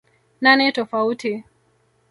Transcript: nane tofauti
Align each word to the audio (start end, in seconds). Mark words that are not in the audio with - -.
nane 0.43 0.71
tofauti 0.71 1.31